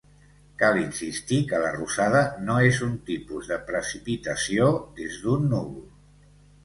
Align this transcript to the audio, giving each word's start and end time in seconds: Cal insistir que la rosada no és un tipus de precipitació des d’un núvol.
Cal 0.61 0.79
insistir 0.83 1.37
que 1.51 1.59
la 1.65 1.73
rosada 1.75 2.23
no 2.47 2.55
és 2.69 2.81
un 2.87 2.95
tipus 3.11 3.53
de 3.55 3.59
precipitació 3.71 4.71
des 5.01 5.21
d’un 5.27 5.47
núvol. 5.53 5.85